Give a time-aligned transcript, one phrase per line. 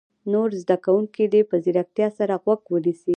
[0.31, 3.09] نور زده کوونکي دې په ځیرتیا سره غوږ ونیسي.